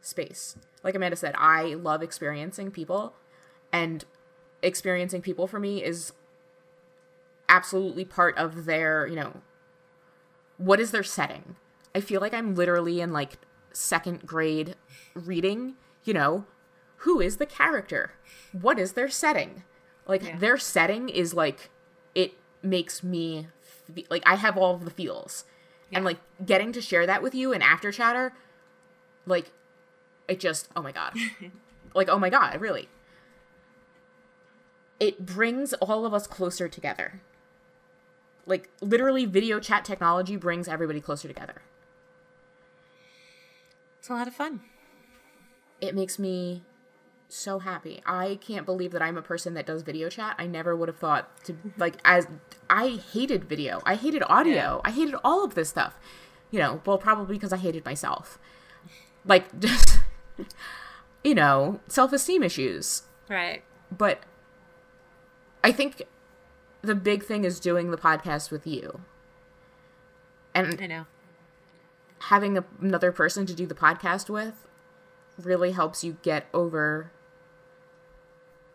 [0.00, 0.56] space.
[0.82, 3.14] Like Amanda said, I love experiencing people
[3.72, 4.04] and
[4.62, 6.12] experiencing people for me is
[7.48, 9.40] absolutely part of their, you know,
[10.56, 11.56] what is their setting?
[11.94, 13.38] I feel like I'm literally in like
[13.72, 14.74] second grade
[15.14, 16.44] reading, you know,
[16.98, 18.12] who is the character?
[18.52, 19.62] What is their setting?
[20.06, 21.70] Like their setting is like
[22.14, 25.44] it makes me fe- like I have all of the feels.
[25.90, 28.34] And like getting to share that with you in after chatter
[29.28, 29.52] like
[30.28, 31.14] it just oh my god.
[31.94, 32.88] like oh my god, really.
[35.00, 37.20] It brings all of us closer together.
[38.46, 41.62] Like literally video chat technology brings everybody closer together.
[43.98, 44.60] It's a lot of fun.
[45.80, 46.62] it makes me
[47.28, 48.02] so happy.
[48.06, 50.34] I can't believe that I'm a person that does video chat.
[50.38, 52.26] I never would have thought to like as
[52.70, 53.80] I hated video.
[53.84, 54.54] I hated audio.
[54.54, 54.80] Yeah.
[54.84, 55.98] I hated all of this stuff.
[56.50, 58.38] You know, well probably because I hated myself.
[59.24, 59.97] Like just
[61.24, 63.02] you know, self-esteem issues.
[63.28, 63.62] Right.
[63.96, 64.20] But
[65.64, 66.02] I think
[66.82, 69.00] the big thing is doing the podcast with you.
[70.54, 71.06] And I know.
[72.20, 74.66] having a, another person to do the podcast with
[75.40, 77.10] really helps you get over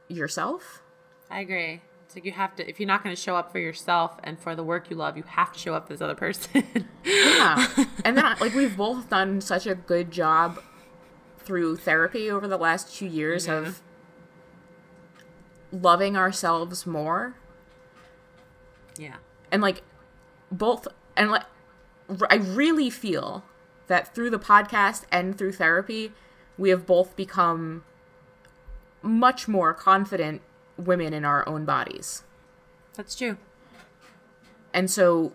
[0.08, 0.82] yourself.
[1.30, 1.82] I agree.
[2.06, 4.39] It's like you have to if you're not going to show up for yourself and
[4.39, 6.88] for the work you love, you have to show up for this other person.
[7.06, 7.67] Yeah.
[8.06, 10.62] and then like we've both done such a good job
[11.45, 13.65] through therapy over the last 2 years mm-hmm.
[13.65, 13.82] of
[15.71, 17.36] loving ourselves more
[18.97, 19.15] yeah.
[19.51, 19.82] and like
[20.51, 21.45] both and like
[22.10, 23.43] r- I really feel
[23.88, 26.12] that through the podcast and through therapy
[26.58, 27.84] we have both become
[29.01, 30.41] much more confident
[30.77, 32.23] women in our own bodies.
[32.95, 33.38] That's true.
[34.73, 35.34] And so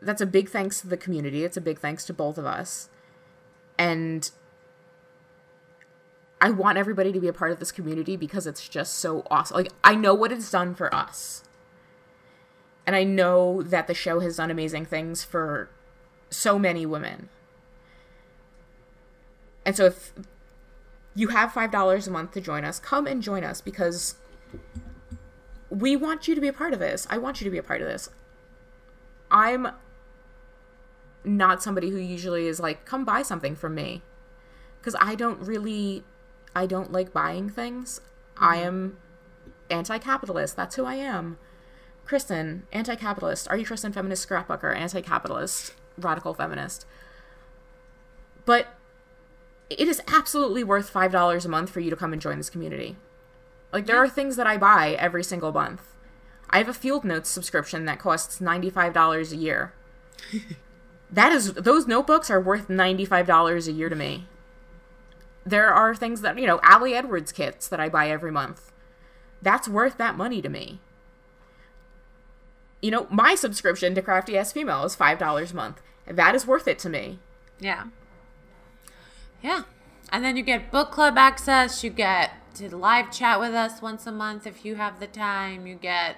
[0.00, 1.44] that's a big thanks to the community.
[1.44, 2.88] It's a big thanks to both of us.
[3.80, 4.30] And
[6.38, 9.56] I want everybody to be a part of this community because it's just so awesome.
[9.56, 11.44] Like, I know what it's done for us.
[12.86, 15.70] And I know that the show has done amazing things for
[16.28, 17.30] so many women.
[19.64, 20.12] And so if
[21.14, 24.16] you have $5 a month to join us, come and join us because
[25.70, 27.06] we want you to be a part of this.
[27.08, 28.10] I want you to be a part of this.
[29.30, 29.68] I'm
[31.24, 34.02] not somebody who usually is like, come buy something from me.
[34.78, 36.04] Because I don't really,
[36.54, 38.00] I don't like buying things.
[38.36, 38.66] I mm-hmm.
[38.66, 38.96] am
[39.70, 40.56] anti capitalist.
[40.56, 41.38] That's who I am.
[42.04, 43.48] Kristen, anti capitalist.
[43.48, 44.74] Are you Kristen, feminist scrapbooker?
[44.74, 46.86] Anti capitalist, radical feminist.
[48.44, 48.68] But
[49.68, 52.96] it is absolutely worth $5 a month for you to come and join this community.
[53.72, 55.82] Like, there are things that I buy every single month.
[56.48, 59.72] I have a Field Notes subscription that costs $95 a year.
[61.12, 64.26] that is, those notebooks are worth $95 a year to me.
[65.44, 68.72] There are things that, you know, Ali Edwards kits that I buy every month.
[69.42, 70.80] That's worth that money to me.
[72.82, 75.82] You know, my subscription to Crafty Ass Female is $5 a month.
[76.06, 77.18] That is worth it to me.
[77.58, 77.84] Yeah.
[79.42, 79.62] Yeah.
[80.12, 84.06] And then you get book club access, you get to live chat with us once
[84.06, 85.66] a month if you have the time.
[85.66, 86.16] You get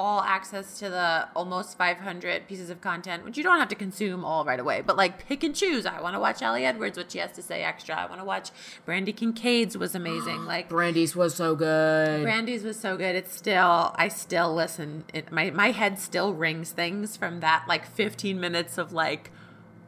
[0.00, 4.24] all access to the almost 500 pieces of content, which you don't have to consume
[4.24, 5.84] all right away, but like pick and choose.
[5.84, 7.94] I want to watch Ali Edwards, what she has to say extra.
[7.94, 8.50] I want to watch
[8.86, 10.46] Brandy Kincaid's was amazing.
[10.46, 12.22] Like Brandy's was so good.
[12.22, 13.14] Brandy's was so good.
[13.14, 15.04] It's still, I still listen.
[15.12, 19.30] It, my my head still rings things from that like 15 minutes of like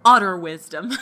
[0.04, 0.92] utter wisdom.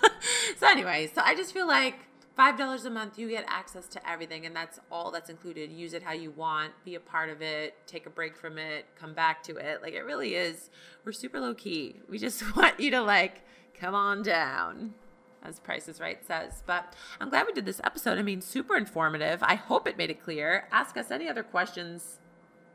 [0.56, 2.03] so anyway, so I just feel like
[2.36, 5.70] five dollars a month you get access to everything and that's all that's included.
[5.72, 8.86] Use it how you want be a part of it take a break from it
[8.96, 9.82] come back to it.
[9.82, 10.70] Like it really is
[11.04, 13.42] we're super low key we just want you to like
[13.78, 14.94] come on down
[15.42, 16.62] as price is right says.
[16.66, 18.18] But i'm glad we did this episode.
[18.18, 19.42] I mean super informative.
[19.42, 20.68] I hope it made it clear.
[20.72, 22.18] Ask us any other questions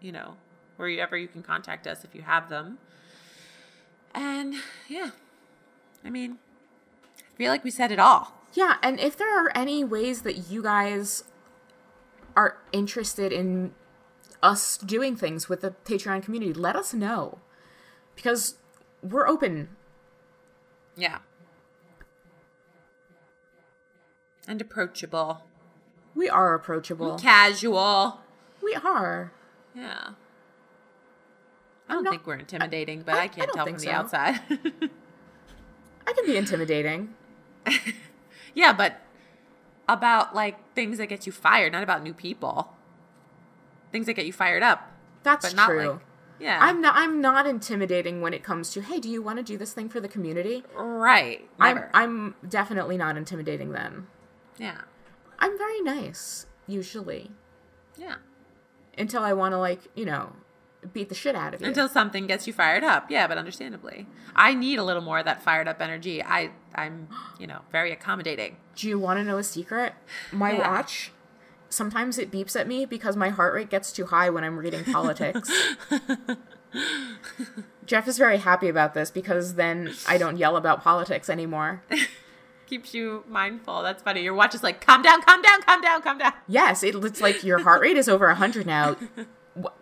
[0.02, 0.36] you know
[0.78, 2.78] wherever you can contact us if you have them.
[4.14, 4.56] And
[4.88, 5.12] yeah
[6.04, 6.38] i mean
[7.18, 10.50] i feel like we said it all Yeah, and if there are any ways that
[10.50, 11.24] you guys
[12.36, 13.74] are interested in
[14.42, 17.40] us doing things with the Patreon community, let us know.
[18.16, 18.56] Because
[19.04, 19.70] we're open.
[20.96, 21.20] Yeah.
[24.48, 25.44] And approachable.
[26.16, 27.18] We are approachable.
[27.20, 28.20] Casual.
[28.64, 29.32] We are.
[29.76, 30.10] Yeah.
[31.88, 33.80] I don't not- think we're intimidating, but I- I, I can't don't tell from the
[33.82, 33.92] so.
[33.92, 34.40] outside.
[36.08, 37.14] I can be intimidating.
[38.60, 39.00] yeah, but
[39.88, 42.74] about like things that get you fired, not about new people.
[43.92, 44.92] Things that get you fired up.
[45.24, 45.90] That's but not true.
[45.92, 46.00] like
[46.40, 46.60] yeah.
[46.62, 49.58] I'm not I'm not intimidating when it comes to, hey, do you want to do
[49.58, 50.64] this thing for the community?
[50.76, 51.48] right.
[51.60, 54.08] I'm I'm definitely not intimidating then.
[54.58, 54.82] yeah.
[55.42, 57.32] I'm very nice, usually.
[57.98, 58.16] Yeah.
[58.98, 60.34] Until I want to like, you know,
[60.94, 61.68] beat the shit out of you.
[61.68, 63.10] Until something gets you fired up.
[63.12, 64.08] Yeah, but understandably.
[64.36, 66.24] I need a little more of that fired up energy.
[66.24, 68.58] I I'm, you know, very accommodating.
[68.76, 69.94] Do you want to know a secret?
[70.32, 70.70] My Yeah.
[70.72, 71.12] watch,
[71.70, 74.84] sometimes it beeps at me because my heart rate gets too high when I'm reading
[74.86, 75.52] politics.
[77.86, 81.84] Jeff is very happy about this because then I don't yell about politics anymore.
[82.68, 83.82] Keeps you mindful.
[83.82, 84.22] That's funny.
[84.22, 86.34] Your watch is like, calm down, calm down, calm down, calm down.
[86.48, 88.96] Yes, it, it's like your heart rate is over 100 now.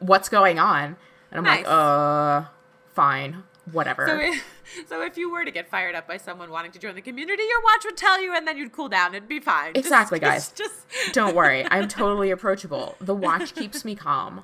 [0.07, 0.95] Wh- What's going on?
[1.31, 2.45] And I'm like, uh,
[2.93, 4.07] fine, whatever.
[4.07, 4.43] So if,
[4.89, 7.43] so if you were to get fired up by someone wanting to join the community,
[7.43, 9.13] your watch would tell you and then you'd cool down.
[9.13, 9.71] It'd be fine.
[9.75, 10.69] Exactly, just- guys.
[10.69, 12.95] Just, don't worry, I'm totally approachable.
[13.01, 14.43] The watch keeps me calm.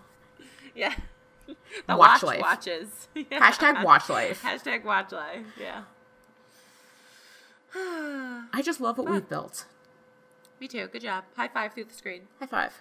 [0.76, 0.94] yeah.
[1.88, 2.42] The Watch watch, life.
[2.42, 3.08] watches.
[3.16, 3.24] Yeah.
[3.52, 4.44] Hashtag watch life.
[4.44, 5.46] Hashtag watch life.
[5.60, 5.82] Yeah.
[7.76, 9.66] I just love what we've built.
[10.60, 10.88] Me too.
[10.88, 11.24] Good job.
[11.36, 12.28] High five through the screen.
[12.40, 12.74] High five.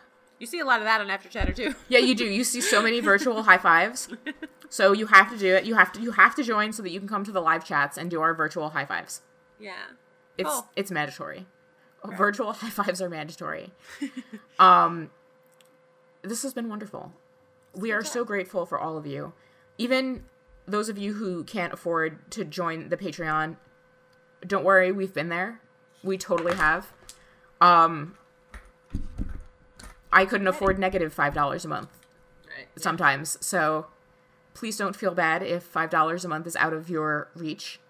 [0.43, 1.73] You see a lot of that on After Chatter too.
[1.89, 2.25] Yeah, you do.
[2.25, 4.09] You see so many virtual high fives.
[4.69, 5.67] So you have to do it.
[5.67, 7.63] You have to you have to join so that you can come to the live
[7.63, 9.21] chats and do our virtual high fives.
[9.61, 9.75] Yeah.
[10.39, 10.67] It's Oh.
[10.75, 11.45] it's mandatory.
[12.17, 13.71] Virtual high fives are mandatory.
[14.59, 15.11] um
[16.23, 17.13] this has been wonderful.
[17.75, 19.35] We are so grateful for all of you.
[19.77, 20.25] Even
[20.67, 23.59] those of you who can't afford to join the Patreon,
[24.47, 25.61] don't worry, we've been there.
[26.03, 26.95] We totally have.
[27.61, 28.17] Um
[30.13, 31.89] I couldn't afford $5 a month
[32.49, 32.69] Right.
[32.77, 33.39] sometimes.
[33.45, 33.87] So
[34.55, 37.81] please don't feel bad if $5 a month is out of your reach.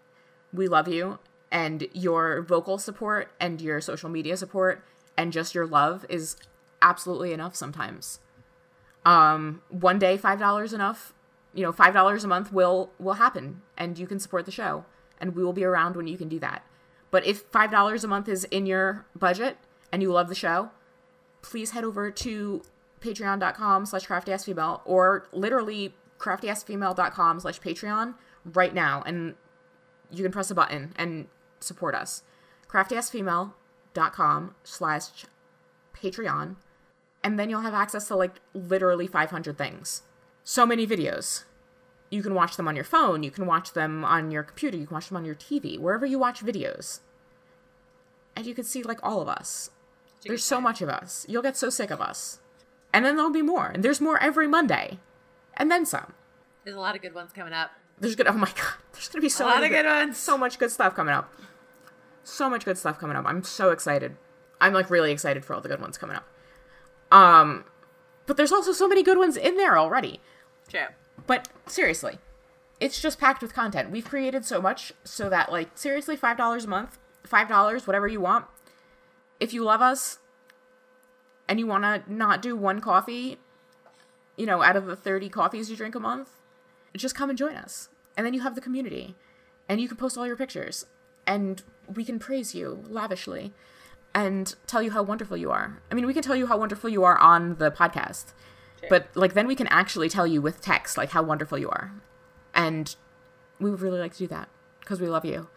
[0.53, 1.19] We love you,
[1.53, 4.83] and your vocal support and your social media support
[5.17, 6.37] and just your love is
[6.81, 8.19] absolutely enough sometimes.
[9.05, 11.13] Um, one day, $5 enough,
[11.53, 14.85] you know, $5 a month will will happen and you can support the show
[15.21, 16.65] and we will be around when you can do that.
[17.11, 19.59] But if $5 a month is in your budget
[19.93, 20.71] and you love the show,
[21.43, 22.63] please head over to
[23.01, 28.15] patreon.com slash craftyfemale or literally craftyfemale.com slash patreon
[28.45, 29.03] right now.
[29.05, 29.35] And
[30.11, 31.27] you can press a button and
[31.61, 32.23] support us.
[32.69, 35.25] craftyfemale.com slash
[35.95, 36.57] patreon.
[37.25, 40.03] And then you'll have access to like literally 500 things.
[40.45, 41.45] So many videos.
[42.11, 43.23] You can watch them on your phone.
[43.23, 44.77] You can watch them on your computer.
[44.77, 47.01] You can watch them on your tv wherever you watch videos.
[48.37, 49.71] And you can see like all of us
[50.25, 51.27] there's so much of us.
[51.29, 52.41] You'll get so sick of us.
[52.93, 53.69] And then there'll be more.
[53.69, 54.99] And there's more every Monday.
[55.57, 56.15] And then some.
[56.65, 57.71] There's a lot of good ones coming up.
[57.99, 58.75] There's gonna oh my god.
[58.93, 60.17] There's gonna be so A lot many of good ones.
[60.17, 61.33] So much good stuff coming up.
[62.25, 63.25] So much good stuff coming up.
[63.27, 64.17] I'm so excited.
[64.61, 66.27] I'm like really excited for all the good ones coming up.
[67.11, 67.65] Um
[68.27, 70.21] but there's also so many good ones in there already.
[70.69, 70.87] True.
[71.27, 72.19] But seriously,
[72.81, 73.91] it's just packed with content.
[73.91, 76.99] We've created so much so that like seriously $5 a month,
[77.29, 78.47] $5 whatever you want.
[79.43, 80.21] If you love us
[81.49, 83.39] and you want to not do one coffee,
[84.37, 86.31] you know, out of the 30 coffees you drink a month,
[86.97, 87.89] just come and join us.
[88.17, 89.17] And then you have the community
[89.69, 90.87] and you can post all your pictures
[91.27, 91.61] and
[91.93, 93.53] we can praise you lavishly
[94.15, 95.83] and tell you how wonderful you are.
[95.91, 98.35] I mean, we can tell you how wonderful you are on the podcast.
[98.89, 101.93] But like then we can actually tell you with text like how wonderful you are.
[102.55, 102.95] And
[103.59, 105.49] we would really like to do that because we love you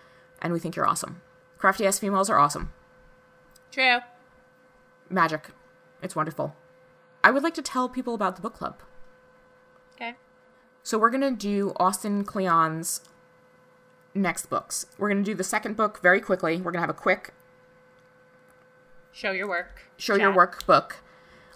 [0.41, 1.21] and we think you're awesome.
[1.59, 2.71] Crafty ass females are awesome.
[3.71, 3.99] True.
[5.09, 5.49] Magic.
[6.01, 6.55] It's wonderful.
[7.23, 8.79] I would like to tell people about the book club.
[9.95, 10.15] Okay.
[10.83, 13.01] So we're gonna do Austin Kleon's
[14.13, 14.85] next books.
[14.97, 16.57] We're gonna do the second book very quickly.
[16.61, 17.33] We're gonna have a quick
[19.11, 19.83] Show your work.
[19.97, 20.35] show your Chat.
[20.37, 20.97] work book.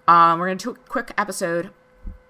[0.08, 1.70] Um, we're gonna do a quick episode,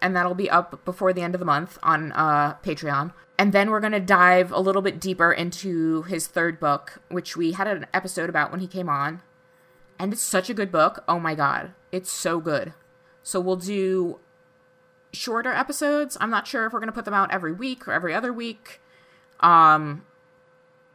[0.01, 3.13] and that'll be up before the end of the month on uh, Patreon.
[3.37, 7.53] And then we're gonna dive a little bit deeper into his third book, which we
[7.53, 9.21] had an episode about when he came on.
[9.99, 11.03] And it's such a good book.
[11.07, 12.73] Oh my god, it's so good.
[13.21, 14.19] So we'll do
[15.11, 16.17] shorter episodes.
[16.21, 18.81] I'm not sure if we're gonna put them out every week or every other week.
[19.41, 20.05] Um,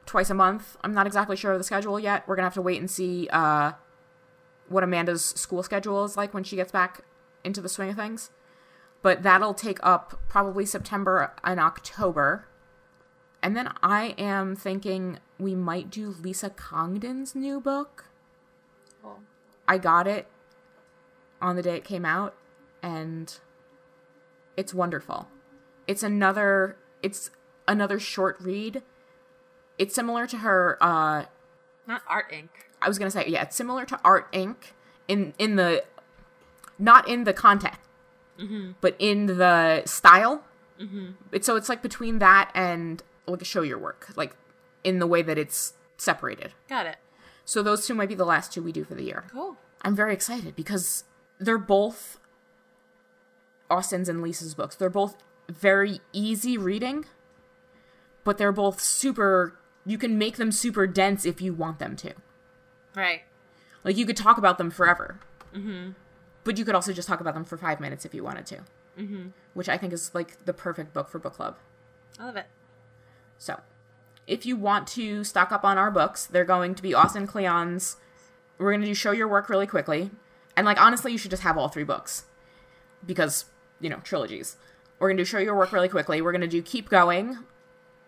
[0.07, 0.77] twice a month.
[0.83, 2.27] I'm not exactly sure of the schedule yet.
[2.27, 3.29] We're gonna have to wait and see.
[3.31, 3.73] Uh,
[4.69, 7.03] what Amanda's school schedule is like when she gets back
[7.43, 8.31] into the swing of things.
[9.03, 12.47] But that'll take up probably September and October.
[13.43, 18.07] And then I am thinking we might do Lisa Congdon's new book.
[19.05, 19.21] Cool.
[19.69, 20.27] I got it
[21.41, 22.35] on the day it came out
[22.83, 23.39] and
[24.57, 25.29] it's wonderful.
[25.87, 27.31] It's another it's
[27.69, 28.83] another short read.
[29.79, 31.27] It's similar to her uh
[31.87, 32.49] Not Art Inc.
[32.81, 34.57] I was gonna say, yeah, it's similar to Art Inc.
[35.07, 35.85] in in the
[36.79, 37.77] not in the content,
[38.81, 40.45] but in the style.
[40.81, 41.11] Mm-hmm.
[41.31, 44.35] It's so it's like between that and like show your work, like
[44.83, 46.53] in the way that it's separated.
[46.69, 46.97] Got it.
[47.45, 49.25] So those two might be the last two we do for the year.
[49.31, 49.57] Cool.
[49.83, 51.05] I'm very excited because
[51.39, 52.19] they're both
[53.71, 54.77] Austin's and Lisa's books.
[54.77, 55.17] They're both
[55.49, 57.05] very easy reading,
[58.25, 59.59] but they're both super.
[59.85, 62.15] You can make them super dense if you want them to.
[62.95, 63.23] Right.
[63.83, 65.21] Like you could talk about them forever.
[65.55, 65.91] Mm-hmm.
[66.45, 68.57] But you could also just talk about them for five minutes if you wanted to.
[68.99, 69.29] Mm-hmm.
[69.53, 71.59] Which I think is like the perfect book for book club.
[72.19, 72.47] I love it.
[73.39, 73.61] So,
[74.27, 77.97] if you want to stock up on our books, they're going to be Austin Kleon's.
[78.59, 80.11] We're going to do Show Your Work really quickly.
[80.57, 82.25] And, like, honestly, you should just have all three books.
[83.05, 83.47] Because,
[83.81, 84.57] you know, trilogies.
[84.99, 86.23] We're going to do Show Your Work really quickly.
[86.23, 87.39] We're going to do Keep Going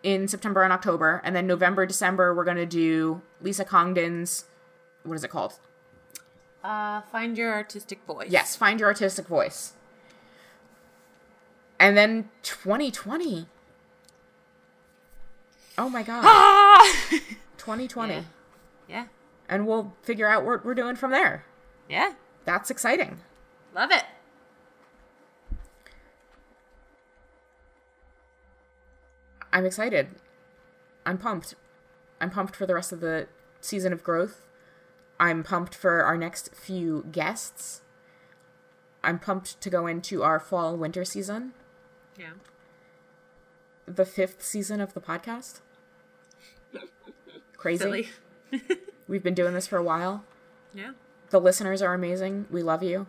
[0.02, 1.20] in September and October.
[1.24, 4.44] And then November, December, we're going to do Lisa Congdon's.
[5.02, 5.58] What is it called?
[6.66, 8.28] Uh, find your artistic voice.
[8.28, 9.74] Yes, Find Your Artistic Voice.
[11.78, 13.46] And then 2020.
[15.78, 16.22] Oh my god.
[16.26, 17.18] Ah!
[17.58, 18.14] 2020.
[18.14, 18.22] Yeah.
[18.88, 19.06] yeah.
[19.48, 21.44] And we'll figure out what we're doing from there.
[21.88, 22.12] Yeah.
[22.44, 23.18] That's exciting.
[23.74, 24.04] Love it.
[29.52, 30.08] I'm excited.
[31.04, 31.54] I'm pumped.
[32.20, 33.28] I'm pumped for the rest of the
[33.60, 34.46] season of growth.
[35.18, 37.82] I'm pumped for our next few guests.
[39.02, 41.52] I'm pumped to go into our fall winter season,
[42.18, 42.32] Yeah.
[43.86, 45.60] the fifth season of the podcast.
[47.66, 48.08] Crazy.
[49.08, 50.24] We've been doing this for a while.
[50.72, 50.92] Yeah.
[51.30, 52.46] The listeners are amazing.
[52.50, 53.06] We love you.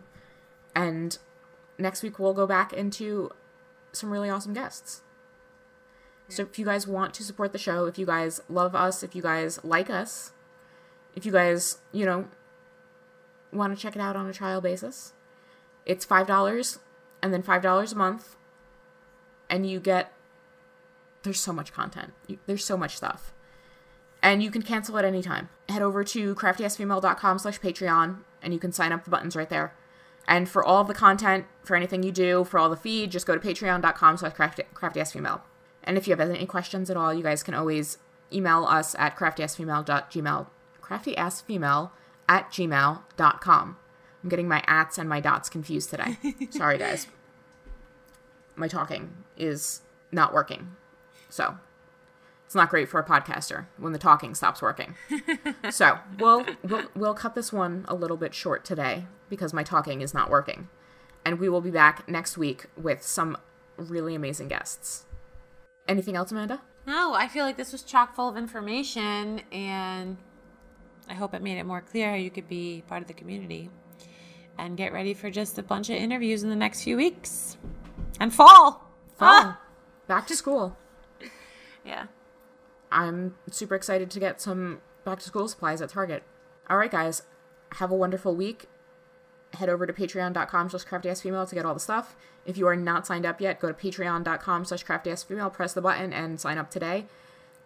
[0.74, 1.16] And
[1.78, 3.30] next week we'll go back into
[3.92, 5.02] some really awesome guests.
[6.28, 9.14] So if you guys want to support the show, if you guys love us, if
[9.14, 10.32] you guys like us,
[11.14, 12.26] if you guys, you know,
[13.52, 15.12] want to check it out on a trial basis,
[15.86, 16.78] it's $5
[17.22, 18.36] and then $5 a month
[19.48, 20.12] and you get
[21.22, 22.12] there's so much content.
[22.26, 23.32] You, there's so much stuff.
[24.22, 25.48] And you can cancel at any time.
[25.68, 29.74] Head over to craftyasfemale.com slash Patreon and you can sign up the buttons right there.
[30.26, 33.36] And for all the content, for anything you do, for all the feed, just go
[33.36, 35.40] to patreon.com slash craftyasfemale.
[35.84, 37.98] And if you have any questions at all, you guys can always
[38.32, 40.46] email us at craftyasfemale.gmail
[40.88, 41.90] craftyasfemale
[42.28, 43.76] at gmail.com.
[44.22, 46.16] I'm getting my ats and my dots confused today.
[46.50, 47.06] Sorry, guys.
[48.56, 50.76] My talking is not working.
[51.28, 51.58] So
[52.48, 54.94] it's not great for a podcaster when the talking stops working.
[55.70, 60.00] so we'll, we'll we'll cut this one a little bit short today because my talking
[60.00, 60.70] is not working.
[61.26, 63.36] And we will be back next week with some
[63.76, 65.04] really amazing guests.
[65.86, 66.62] Anything else, Amanda?
[66.86, 70.16] No, I feel like this was chock full of information, and
[71.06, 73.68] I hope it made it more clear how you could be part of the community
[74.56, 77.58] and get ready for just a bunch of interviews in the next few weeks
[78.18, 78.90] and fall.
[79.18, 79.28] Fall.
[79.28, 79.60] Ah!
[80.06, 80.78] Back to school.
[81.84, 82.06] Yeah.
[82.90, 86.22] I'm super excited to get some back to school supplies at Target.
[86.68, 87.22] All right, guys,
[87.72, 88.66] have a wonderful week.
[89.54, 92.16] Head over to patreon.com slash craftyasfemale to get all the stuff.
[92.44, 96.12] If you are not signed up yet, go to patreon.com slash craftyasfemale, press the button,
[96.12, 97.06] and sign up today.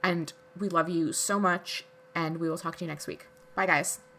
[0.03, 3.27] And we love you so much, and we will talk to you next week.
[3.55, 4.01] Bye, guys.